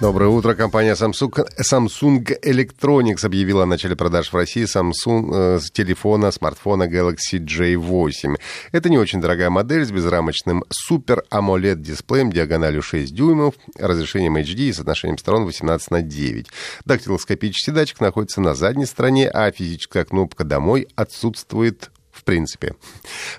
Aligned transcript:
Доброе 0.00 0.28
утро. 0.28 0.54
Компания 0.54 0.92
Samsung, 0.92 1.48
Samsung 1.58 2.24
Electronics 2.44 3.26
объявила 3.26 3.64
о 3.64 3.66
начале 3.66 3.96
продаж 3.96 4.32
в 4.32 4.36
России 4.36 4.62
Samsung 4.62 5.56
э, 5.56 5.60
телефона, 5.72 6.30
смартфона 6.30 6.84
Galaxy 6.84 7.40
J8. 7.40 8.36
Это 8.70 8.90
не 8.90 8.96
очень 8.96 9.20
дорогая 9.20 9.50
модель 9.50 9.84
с 9.84 9.90
безрамочным 9.90 10.62
Super 10.88 11.22
AMOLED 11.32 11.80
дисплеем 11.80 12.30
диагональю 12.30 12.80
6 12.80 13.12
дюймов, 13.12 13.56
разрешением 13.76 14.36
HD 14.36 14.68
и 14.68 14.72
соотношением 14.72 15.18
сторон 15.18 15.46
18 15.46 15.90
на 15.90 16.02
9. 16.02 16.46
Дактилоскопический 16.84 17.72
датчик 17.72 18.00
находится 18.00 18.40
на 18.40 18.54
задней 18.54 18.86
стороне, 18.86 19.28
а 19.28 19.50
физическая 19.50 20.04
кнопка 20.04 20.44
«Домой» 20.44 20.86
отсутствует 20.94 21.90
принципе. 22.28 22.74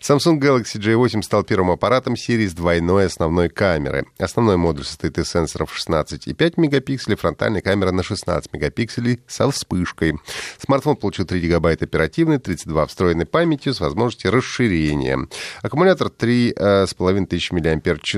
Samsung 0.01 0.39
Galaxy 0.39 0.79
J8 0.79 1.21
стал 1.21 1.43
первым 1.43 1.69
аппаратом 1.69 2.17
серии 2.17 2.47
с 2.47 2.55
двойной 2.55 3.05
основной 3.05 3.47
камерой. 3.47 4.05
Основной 4.17 4.57
модуль 4.57 4.83
состоит 4.83 5.19
из 5.19 5.29
сенсоров 5.29 5.77
16,5 5.77 6.53
мегапикселей, 6.57 7.15
фронтальная 7.15 7.61
камера 7.61 7.91
на 7.91 8.01
16 8.01 8.51
мегапикселей 8.51 9.19
со 9.27 9.51
вспышкой. 9.51 10.15
Смартфон 10.57 10.95
получил 10.95 11.27
3 11.27 11.39
гигабайта 11.39 11.85
оперативной, 11.85 12.39
32 12.39 12.87
встроенной 12.87 13.27
памятью 13.27 13.75
с 13.75 13.79
возможностью 13.79 14.31
расширения. 14.31 15.19
Аккумулятор 15.61 16.09
3500 16.09 17.51
мАч. 17.51 18.15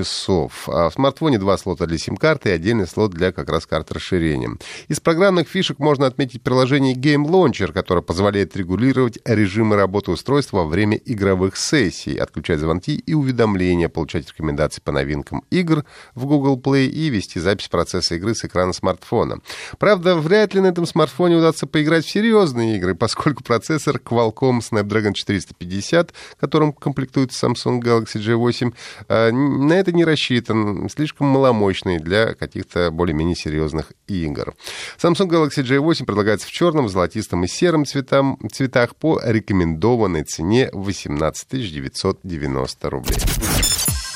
А 0.68 0.88
в 0.88 0.94
смартфоне 0.94 1.38
два 1.38 1.58
слота 1.58 1.84
для 1.84 1.98
сим-карты 1.98 2.48
и 2.48 2.52
отдельный 2.52 2.86
слот 2.86 3.10
для 3.10 3.32
как 3.32 3.50
раз 3.50 3.66
карт 3.66 3.92
расширения. 3.92 4.56
Из 4.88 5.00
программных 5.00 5.48
фишек 5.48 5.78
можно 5.78 6.06
отметить 6.06 6.42
приложение 6.42 6.94
Game 6.94 7.26
Launcher, 7.26 7.74
которое 7.74 8.00
позволяет 8.00 8.56
регулировать 8.56 9.18
режимы 9.26 9.76
работы 9.76 10.12
устройства 10.12 10.61
во 10.62 10.68
время 10.68 10.96
игровых 10.96 11.56
сессий, 11.56 12.16
отключать 12.16 12.60
звонки 12.60 12.94
и 12.94 13.14
уведомления, 13.14 13.88
получать 13.88 14.28
рекомендации 14.28 14.80
по 14.80 14.92
новинкам 14.92 15.44
игр 15.50 15.84
в 16.14 16.26
Google 16.26 16.56
Play 16.58 16.86
и 16.86 17.08
вести 17.08 17.40
запись 17.40 17.68
процесса 17.68 18.14
игры 18.14 18.34
с 18.34 18.44
экрана 18.44 18.72
смартфона. 18.72 19.38
Правда, 19.78 20.16
вряд 20.16 20.54
ли 20.54 20.60
на 20.60 20.68
этом 20.68 20.86
смартфоне 20.86 21.36
удастся 21.36 21.66
поиграть 21.66 22.04
в 22.04 22.10
серьезные 22.10 22.76
игры, 22.76 22.94
поскольку 22.94 23.42
процессор 23.42 23.96
Qualcomm 23.96 24.60
Snapdragon 24.60 25.14
450, 25.14 26.14
которым 26.40 26.72
комплектует 26.72 27.30
Samsung 27.30 27.80
Galaxy 27.80 28.20
J8, 28.20 28.72
э, 29.08 29.30
на 29.32 29.72
это 29.72 29.90
не 29.90 30.04
рассчитан, 30.04 30.88
слишком 30.88 31.26
маломощный 31.26 31.98
для 31.98 32.34
каких-то 32.34 32.90
более-менее 32.92 33.34
серьезных 33.34 33.92
игр. 34.06 34.54
Samsung 34.98 35.28
Galaxy 35.28 35.64
J8 35.64 36.04
предлагается 36.04 36.46
в 36.46 36.52
черном, 36.52 36.88
золотистом 36.88 37.42
и 37.44 37.48
сером 37.48 37.84
цветам, 37.84 38.38
цветах 38.52 38.94
по 38.94 39.20
рекомендованной 39.24 40.22
цене 40.22 40.51
цене 40.52 40.68
18 40.72 41.48
990 41.50 42.90
рублей. 42.90 43.16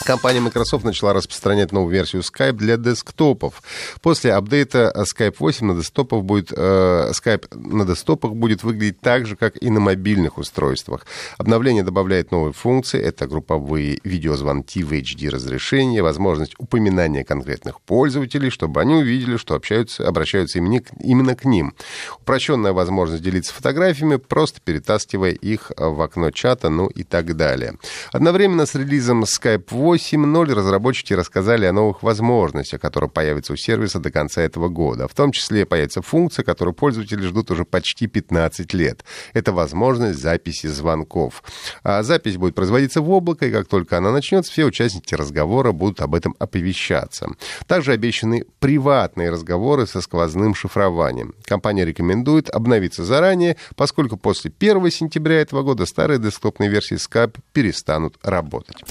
Компания 0.07 0.39
Microsoft 0.39 0.85
начала 0.85 1.13
распространять 1.15 1.73
новую 1.73 1.93
версию 1.93 2.23
Skype 2.23 2.53
для 2.53 2.77
десктопов. 2.77 3.61
После 4.03 4.33
апдейта 4.33 4.95
Skype 4.97 5.35
8 5.37 5.67
на 5.67 5.75
десктопах 5.75 6.23
будет, 6.23 6.53
э, 6.53 7.11
Skype 7.11 7.49
на 7.57 7.85
десктопах 7.85 8.35
будет 8.35 8.63
выглядеть 8.63 9.01
так 9.01 9.27
же, 9.27 9.35
как 9.35 9.61
и 9.61 9.69
на 9.69 9.81
мобильных 9.81 10.39
устройствах. 10.39 11.07
Обновление 11.39 11.83
добавляет 11.83 12.31
новые 12.31 12.53
функции. 12.53 13.01
Это 13.01 13.27
групповые 13.27 13.99
видеозвонки 14.05 14.85
в 14.85 14.93
HD 14.93 15.29
разрешение, 15.29 16.05
возможность 16.05 16.55
упоминания 16.57 17.25
конкретных 17.25 17.81
пользователей, 17.81 18.51
чтобы 18.51 18.81
они 18.81 18.95
увидели, 18.95 19.37
что 19.37 19.57
общаются, 19.57 20.07
обращаются 20.07 20.59
именно, 20.59 20.83
именно 21.01 21.35
к 21.35 21.45
ним. 21.45 21.75
Упрощенная 22.21 22.73
возможность 22.73 23.25
делиться 23.25 23.53
фотографиями, 23.53 24.17
просто 24.17 24.61
перетаскивая 24.65 25.33
их 25.33 25.73
в 25.77 26.01
окно 26.01 26.31
чата, 26.31 26.69
ну 26.69 26.87
и 26.87 27.03
так 27.03 27.35
далее. 27.35 27.75
Одновременно 28.13 28.67
с 28.67 28.77
релизом 28.77 29.25
Skype 29.25 29.65
8 29.71 29.96
8.0 29.97 30.53
разработчики 30.53 31.15
рассказали 31.15 31.65
о 31.65 31.73
новых 31.73 32.03
возможностях, 32.03 32.81
которые 32.81 33.09
появятся 33.09 33.55
у 33.55 33.57
сервиса 33.57 33.99
до 33.99 34.11
конца 34.11 34.43
этого 34.43 34.69
года. 34.69 35.09
В 35.09 35.15
том 35.15 35.33
числе 35.33 35.65
появится 35.65 36.03
функция, 36.03 36.45
которую 36.45 36.75
пользователи 36.75 37.23
ждут 37.23 37.51
уже 37.51 37.65
почти 37.65 38.07
15 38.07 38.75
лет. 38.75 39.05
Это 39.33 39.53
возможность 39.53 40.21
записи 40.21 40.67
звонков. 40.67 41.43
А 41.83 42.03
запись 42.03 42.37
будет 42.37 42.55
производиться 42.55 43.01
в 43.01 43.11
облако, 43.11 43.47
и 43.47 43.51
как 43.51 43.69
только 43.69 43.97
она 43.97 44.13
начнется, 44.13 44.53
все 44.53 44.65
участники 44.67 45.15
разговора 45.15 45.73
будут 45.73 46.03
об 46.03 46.15
этом 46.15 46.37
оповещаться. 46.39 47.31
Также 47.67 47.93
обещаны 47.93 48.45
приватные 48.59 49.31
разговоры 49.31 49.87
со 49.87 50.03
сквозным 50.03 50.55
шифрованием. 50.55 51.35
Компания 51.45 51.87
рекомендует 51.87 52.51
обновиться 52.51 53.03
заранее, 53.03 53.57
поскольку 53.77 54.19
после 54.19 54.53
1 54.59 54.91
сентября 54.91 55.41
этого 55.41 55.63
года 55.63 55.87
старые 55.87 56.19
десктопные 56.19 56.69
версии 56.69 56.97
Skype 56.97 57.37
перестанут 57.55 58.17
работать. 58.23 58.85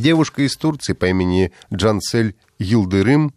Девушка 0.00 0.42
из 0.42 0.56
Турции 0.56 0.92
по 0.92 1.06
имени 1.06 1.52
Джансель 1.72 2.34
Юлдырым 2.58 3.32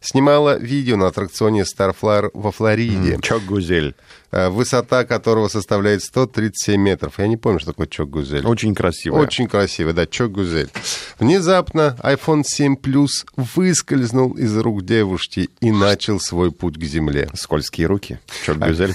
снимала 0.00 0.58
видео 0.58 0.96
на 0.96 1.08
аттракционе 1.08 1.62
Starflyer 1.62 2.30
во 2.34 2.52
Флориде. 2.52 3.14
Mm, 3.14 3.22
Чок 3.22 3.44
Гузель. 3.44 3.94
Э, 4.32 4.48
высота 4.48 5.04
которого 5.04 5.48
составляет 5.48 6.02
137 6.02 6.80
метров. 6.80 7.18
Я 7.18 7.26
не 7.26 7.36
помню, 7.36 7.58
что 7.58 7.72
такое 7.72 7.86
Чок 7.86 8.10
Гузель. 8.10 8.46
Очень 8.46 8.74
красивый. 8.74 9.20
Очень 9.20 9.48
красивый, 9.48 9.92
да, 9.92 10.06
Чок 10.06 10.32
Гузель. 10.32 10.70
Внезапно 11.18 11.96
iPhone 12.02 12.44
7 12.44 12.76
Plus 12.76 13.26
выскользнул 13.36 14.32
из 14.34 14.56
рук 14.56 14.84
девушки 14.84 15.50
и 15.60 15.72
начал 15.72 16.20
свой 16.20 16.52
путь 16.52 16.78
к 16.78 16.84
земле. 16.84 17.28
Скользкие 17.34 17.88
руки. 17.88 18.20
Чок 18.44 18.58
Гузель. 18.58 18.94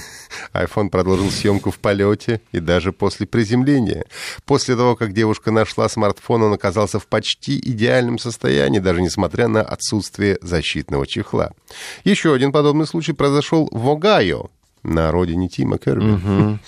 iPhone 0.54 0.88
продолжил 0.88 1.30
съемку 1.30 1.70
в 1.70 1.78
полете 1.78 2.40
и 2.52 2.60
даже 2.60 2.92
после 2.92 3.26
приземления. 3.26 4.04
После 4.46 4.74
того, 4.74 4.96
как 4.96 5.12
девушка 5.12 5.50
нашла 5.50 5.88
смартфон, 5.88 6.44
он 6.44 6.54
оказался 6.54 6.98
в 6.98 7.06
почти 7.06 7.58
идеальном 7.58 8.18
состоянии, 8.18 8.78
даже 8.78 9.02
несмотря 9.02 9.48
на 9.48 9.62
отсутствие 9.62 10.38
защитного 10.40 10.95
чехла. 11.04 11.52
Еще 12.04 12.32
один 12.32 12.52
подобный 12.52 12.86
случай 12.86 13.12
произошел 13.12 13.68
в 13.70 13.88
Огайо, 13.88 14.50
на 14.86 15.10
родине 15.10 15.48
Тима 15.48 15.78
Керби. 15.78 16.12
Угу. 16.12 16.58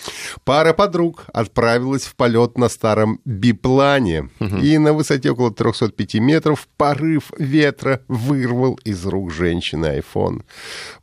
Пара 0.45 0.73
подруг 0.73 1.27
отправилась 1.33 2.05
в 2.05 2.17
полет 2.17 2.59
на 2.59 2.69
старом 2.69 3.21
биплане. 3.25 4.29
Угу. 4.41 4.57
И 4.57 4.79
на 4.79 4.93
высоте 4.93 5.31
около 5.31 5.53
305 5.53 6.15
метров 6.15 6.69
порыв 6.77 7.31
ветра 7.39 8.03
вырвал 8.09 8.79
из 8.85 9.05
рук 9.07 9.33
женщины 9.33 10.03
iPhone. 10.03 10.43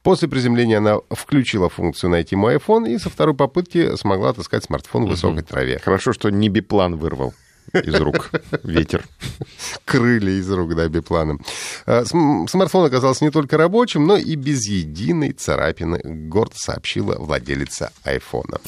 После 0.04 0.28
приземления 0.28 0.78
она 0.78 0.98
включила 1.10 1.70
функцию 1.70 2.12
«Найти 2.12 2.36
мой 2.36 2.58
iPhone» 2.58 2.90
и 2.90 3.00
со 3.00 3.10
второй 3.10 3.36
попытки 3.36 3.96
смогла 3.96 4.30
отыскать 4.30 4.66
смартфон 4.66 5.06
в 5.06 5.10
высокой 5.10 5.44
траве. 5.44 5.80
Хорошо, 5.84 6.14
что 6.14 6.30
не 6.30 6.50
биплан 6.50 6.98
вырвал 6.98 7.34
из 7.74 7.96
рук 7.96 8.32
ветер. 8.64 9.04
Крылья 9.86 10.40
из 10.40 10.50
рук, 10.52 10.76
да, 10.76 10.88
бипланом. 10.88 11.42
А, 11.86 12.04
смартфон 12.06 12.86
оказался 12.86 13.24
не 13.24 13.32
только 13.32 13.58
рабочим, 13.58 14.06
но 14.06 14.18
и 14.18 14.36
без 14.36 14.68
единой 14.68 15.32
царапины, 15.32 16.00
гордо 16.04 16.56
сообщила 16.56 17.16
владелица 17.18 17.92
айфона. 18.04 18.60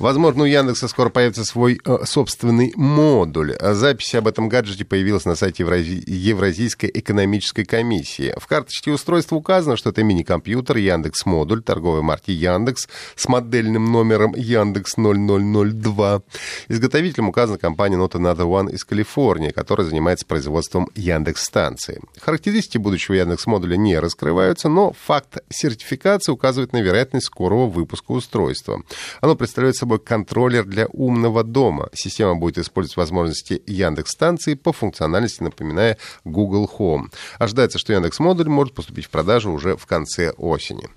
Возможно, 0.00 0.44
у 0.44 0.46
Яндекса 0.46 0.88
скоро 0.88 1.10
появится 1.10 1.44
свой 1.44 1.78
э, 1.84 1.98
собственный 2.06 2.72
модуль. 2.74 3.54
Запись 3.60 4.14
об 4.14 4.28
этом 4.28 4.48
гаджете 4.48 4.86
появилась 4.86 5.26
на 5.26 5.34
сайте 5.34 5.62
Еврази... 5.62 6.02
Евразийской 6.06 6.90
экономической 6.94 7.66
комиссии. 7.66 8.32
В 8.38 8.46
карточке 8.46 8.92
устройства 8.92 9.36
указано, 9.36 9.76
что 9.76 9.90
это 9.90 10.02
мини-компьютер 10.02 10.78
Яндекс 10.78 11.26
модуль 11.26 11.62
торговой 11.62 12.00
марки 12.00 12.30
Яндекс 12.30 12.88
с 13.14 13.28
модельным 13.28 13.92
номером 13.92 14.34
Яндекс 14.34 14.94
0002. 14.96 16.22
Изготовителем 16.68 17.28
указана 17.28 17.58
компания 17.58 17.98
Not 17.98 18.12
Another 18.12 18.46
One 18.46 18.72
из 18.72 18.84
Калифорнии, 18.84 19.50
которая 19.50 19.86
занимается 19.86 20.24
производством 20.24 20.88
Яндекс 20.94 21.42
станции. 21.42 22.00
Характеристики 22.18 22.78
будущего 22.78 23.16
Яндекс 23.16 23.46
модуля 23.46 23.76
не 23.76 23.98
раскрываются, 23.98 24.70
но 24.70 24.94
факт 24.98 25.40
сертификации 25.50 26.32
указывает 26.32 26.72
на 26.72 26.80
вероятность 26.80 27.26
скорого 27.26 27.68
выпуска 27.68 28.12
устройства. 28.12 28.82
Оно 29.20 29.36
представляет 29.36 29.76
собой 29.76 29.89
контроллер 29.98 30.64
для 30.64 30.86
умного 30.86 31.44
дома. 31.44 31.88
Система 31.92 32.36
будет 32.36 32.58
использовать 32.58 32.96
возможности 32.96 33.62
Яндекс 33.66 34.12
станции 34.12 34.54
по 34.54 34.72
функциональности, 34.72 35.42
напоминая 35.42 35.96
Google 36.24 36.70
Home. 36.78 37.12
Ожидается, 37.38 37.78
что 37.78 37.92
Яндекс 37.92 38.18
модуль 38.20 38.48
может 38.48 38.74
поступить 38.74 39.06
в 39.06 39.10
продажу 39.10 39.50
уже 39.52 39.76
в 39.76 39.86
конце 39.86 40.30
осени. 40.30 40.88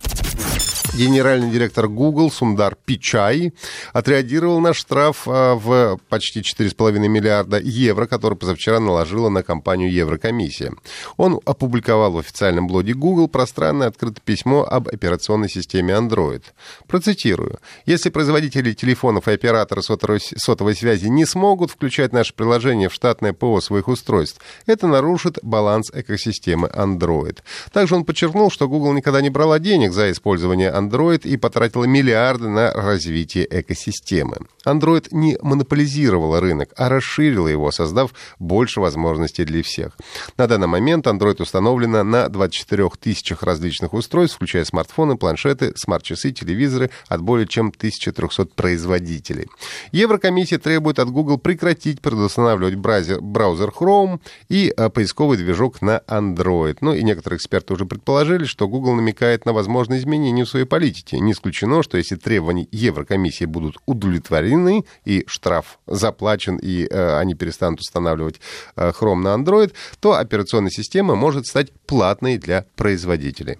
Генеральный 0.95 1.49
директор 1.49 1.87
Google 1.87 2.29
Сундар 2.29 2.75
Пичай 2.85 3.51
отреагировал 3.93 4.59
на 4.59 4.75
штраф 4.75 5.23
а, 5.25 5.55
в 5.55 5.99
почти 6.07 6.41
4,5 6.41 6.99
миллиарда 7.07 7.57
евро, 7.57 8.05
который 8.05 8.37
позавчера 8.37 8.79
наложила 8.79 9.29
на 9.29 9.41
компанию 9.41 9.91
Еврокомиссия. 9.91 10.71
Он 11.17 11.39
опубликовал 11.45 12.11
в 12.11 12.19
официальном 12.19 12.67
блоге 12.67 12.93
Google 12.93 13.27
пространное 13.27 13.87
открытое 13.87 14.21
письмо 14.23 14.67
об 14.69 14.87
операционной 14.87 15.49
системе 15.49 15.95
Android. 15.95 16.43
Процитирую. 16.85 17.57
«Если 17.87 18.11
производители 18.11 18.73
телефонов 18.73 19.27
и 19.27 19.31
операторы 19.31 19.81
сотовой, 19.81 20.75
связи 20.75 21.07
не 21.07 21.25
смогут 21.25 21.71
включать 21.71 22.13
наше 22.13 22.35
приложение 22.35 22.89
в 22.89 22.93
штатное 22.93 23.33
ПО 23.33 23.61
своих 23.61 23.87
устройств, 23.87 24.39
это 24.67 24.85
нарушит 24.85 25.39
баланс 25.41 25.89
экосистемы 25.91 26.67
Android». 26.67 27.39
Также 27.71 27.95
он 27.95 28.05
подчеркнул, 28.05 28.51
что 28.51 28.67
Google 28.67 28.93
никогда 28.93 29.21
не 29.21 29.31
брала 29.31 29.57
денег 29.57 29.91
за 29.91 30.11
использование 30.11 30.69
Android 30.69 30.82
Android 30.83 31.27
и 31.27 31.37
потратила 31.37 31.85
миллиарды 31.85 32.49
на 32.49 32.71
развитие 32.71 33.47
экосистемы. 33.49 34.37
Android 34.65 35.07
не 35.11 35.37
монополизировала 35.41 36.39
рынок, 36.39 36.69
а 36.77 36.89
расширила 36.89 37.47
его, 37.47 37.71
создав 37.71 38.13
больше 38.39 38.79
возможностей 38.79 39.45
для 39.45 39.63
всех. 39.63 39.97
На 40.37 40.47
данный 40.47 40.67
момент 40.67 41.07
Android 41.07 41.41
установлена 41.41 42.03
на 42.03 42.29
24 42.29 42.89
тысячах 42.99 43.43
различных 43.43 43.93
устройств, 43.93 44.37
включая 44.37 44.65
смартфоны, 44.65 45.17
планшеты, 45.17 45.73
смарт-часы, 45.75 46.31
телевизоры 46.31 46.89
от 47.07 47.21
более 47.21 47.47
чем 47.47 47.67
1300 47.75 48.45
производителей. 48.55 49.47
Еврокомиссия 49.91 50.59
требует 50.59 50.99
от 50.99 51.09
Google 51.09 51.37
прекратить 51.37 52.01
предустанавливать 52.01 52.75
браузер 52.75 53.69
Chrome 53.69 54.19
и 54.49 54.73
а, 54.75 54.89
поисковый 54.89 55.37
движок 55.37 55.81
на 55.81 56.01
Android. 56.07 56.77
Ну 56.81 56.93
и 56.93 57.03
некоторые 57.03 57.37
эксперты 57.37 57.73
уже 57.73 57.85
предположили, 57.85 58.45
что 58.45 58.67
Google 58.67 58.93
намекает 58.93 59.45
на 59.45 59.53
возможные 59.53 59.99
изменения 59.99 60.45
в 60.45 60.49
своей 60.49 60.65
политике. 60.73 61.19
Не 61.19 61.33
исключено, 61.33 61.83
что 61.83 61.99
если 61.99 62.15
требования 62.15 62.67
Еврокомиссии 62.71 63.45
будут 63.45 63.77
удовлетворены 63.85 64.85
и 65.05 65.23
штраф 65.27 65.77
заплачен, 65.85 66.57
и 66.57 66.87
э, 66.89 67.17
они 67.19 67.35
перестанут 67.35 67.81
устанавливать 67.81 68.41
э, 68.75 68.89
Chrome 68.89 69.21
на 69.21 69.35
Android, 69.35 69.71
то 69.99 70.13
операционная 70.13 70.71
система 70.71 71.13
может 71.13 71.45
стать 71.45 71.71
платной 71.85 72.39
для 72.39 72.65
производителей. 72.75 73.59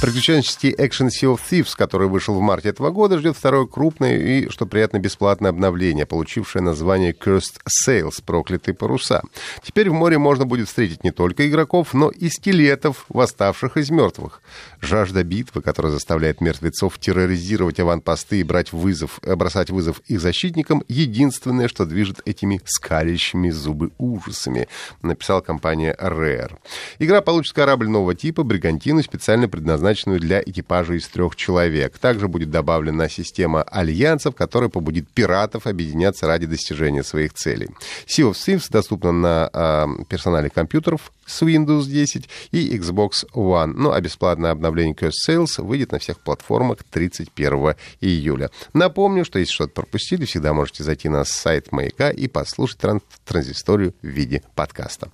Приключенческий 0.00 0.72
экшен 0.78 1.08
Sea 1.08 1.34
of 1.34 1.40
Thieves, 1.50 1.72
который 1.76 2.06
вышел 2.06 2.32
в 2.32 2.40
марте 2.40 2.68
этого 2.68 2.92
года, 2.92 3.18
ждет 3.18 3.36
второе 3.36 3.66
крупное 3.66 4.16
и, 4.16 4.48
что 4.48 4.64
приятно, 4.64 5.00
бесплатное 5.00 5.50
обновление, 5.50 6.06
получившее 6.06 6.62
название 6.62 7.12
Cursed 7.12 7.58
Sails— 7.66 8.22
проклятые 8.24 8.76
паруса. 8.76 9.22
Теперь 9.60 9.90
в 9.90 9.94
море 9.94 10.16
можно 10.16 10.46
будет 10.46 10.68
встретить 10.68 11.02
не 11.02 11.10
только 11.10 11.48
игроков, 11.48 11.94
но 11.94 12.10
и 12.10 12.28
скелетов, 12.28 13.06
восставших 13.08 13.76
из 13.76 13.90
мертвых. 13.90 14.40
Жажда 14.80 15.24
битвы, 15.24 15.62
которая 15.62 15.90
заставляет 15.90 16.40
мертвецов 16.40 16.96
терроризировать 17.00 17.80
аванпосты 17.80 18.38
и 18.38 18.44
брать 18.44 18.72
вызов, 18.72 19.18
бросать 19.22 19.70
вызов 19.70 20.00
их 20.06 20.20
защитникам, 20.20 20.84
единственное, 20.86 21.66
что 21.66 21.84
движет 21.84 22.20
этими 22.24 22.60
скалящими 22.66 23.50
зубы 23.50 23.90
ужасами, 23.98 24.68
написала 25.02 25.40
компания 25.40 25.96
Rare. 26.00 26.56
Игра 27.00 27.20
получит 27.20 27.52
корабль 27.52 27.88
нового 27.88 28.14
типа, 28.14 28.44
бригантину, 28.44 29.02
специально 29.02 29.48
предназначенную 29.48 29.87
предназначенную 29.88 30.20
для 30.20 30.42
экипажа 30.42 30.94
из 30.94 31.08
трех 31.08 31.36
человек. 31.36 31.98
Также 31.98 32.28
будет 32.28 32.50
добавлена 32.50 33.08
система 33.08 33.62
альянсов, 33.62 34.34
которая 34.34 34.68
побудит 34.68 35.08
пиратов 35.08 35.66
объединяться 35.66 36.26
ради 36.26 36.46
достижения 36.46 37.02
своих 37.02 37.32
целей. 37.32 37.68
Sea 38.06 38.30
of 38.30 38.32
Thieves 38.32 38.70
доступна 38.70 39.12
на 39.12 39.50
э, 39.52 39.86
персонале 40.08 40.50
компьютеров 40.50 41.12
с 41.26 41.42
Windows 41.42 41.86
10 41.86 42.28
и 42.52 42.76
Xbox 42.76 43.26
One. 43.34 43.72
Ну 43.76 43.92
а 43.92 44.00
бесплатное 44.00 44.50
обновление 44.50 44.94
Curse 44.94 45.28
Sales 45.28 45.62
выйдет 45.62 45.92
на 45.92 45.98
всех 45.98 46.18
платформах 46.20 46.78
31 46.90 47.74
июля. 48.00 48.50
Напомню, 48.74 49.24
что 49.24 49.38
если 49.38 49.52
что-то 49.52 49.72
пропустили, 49.72 50.24
всегда 50.24 50.52
можете 50.52 50.84
зайти 50.84 51.08
на 51.08 51.24
сайт 51.24 51.72
Маяка 51.72 52.10
и 52.10 52.28
послушать 52.28 52.78
транс 52.78 53.02
транзисторию 53.24 53.94
в 54.02 54.06
виде 54.06 54.42
подкаста. 54.54 55.10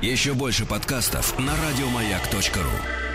Еще 0.00 0.32
больше 0.34 0.66
подкастов 0.66 1.38
на 1.38 1.52
радиомаяк.ру 1.56 3.11